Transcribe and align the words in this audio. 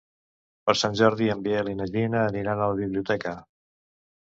Per 0.69 0.73
Sant 0.79 0.97
Jordi 1.01 1.27
en 1.35 1.43
Biel 1.49 1.69
i 1.73 1.77
na 1.83 1.87
Gina 1.97 2.25
aniran 2.31 2.65
a 2.65 2.73
la 2.73 2.81
biblioteca. 2.83 3.39